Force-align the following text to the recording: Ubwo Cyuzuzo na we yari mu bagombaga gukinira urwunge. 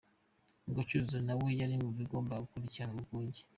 Ubwo 0.67 0.81
Cyuzuzo 0.87 1.17
na 1.27 1.33
we 1.39 1.49
yari 1.59 1.75
mu 1.81 1.89
bagombaga 1.97 2.47
gukinira 2.53 2.93
urwunge. 2.97 3.41